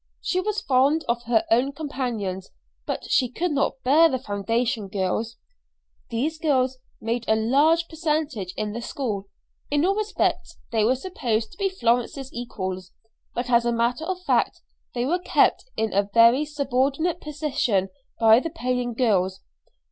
She 0.19 0.39
was 0.39 0.61
fond 0.61 1.05
of 1.07 1.21
her 1.25 1.45
own 1.51 1.73
companions, 1.73 2.49
but 2.87 3.03
she 3.11 3.29
could 3.29 3.51
not 3.51 3.83
bear 3.83 4.09
the 4.09 4.17
foundation 4.17 4.87
girls. 4.87 5.37
These 6.09 6.39
girls 6.39 6.79
made 6.99 7.23
a 7.27 7.35
large 7.35 7.87
percentage 7.87 8.51
in 8.57 8.71
the 8.71 8.81
school. 8.81 9.27
In 9.69 9.85
all 9.85 9.93
respects 9.93 10.57
they 10.71 10.83
were 10.83 10.95
supposed 10.95 11.51
to 11.51 11.57
be 11.59 11.69
Florence's 11.69 12.33
equals, 12.33 12.93
but 13.35 13.51
as 13.51 13.63
a 13.63 13.71
matter 13.71 14.05
of 14.05 14.19
fact 14.23 14.61
they 14.95 15.05
were 15.05 15.19
kept 15.19 15.65
in 15.77 15.93
a 15.93 16.09
very 16.11 16.45
subordinate 16.45 17.21
position 17.21 17.89
by 18.19 18.39
the 18.39 18.49
paying 18.49 18.95
girls. 18.95 19.41